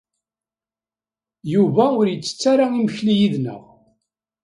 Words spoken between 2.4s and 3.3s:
ara imekli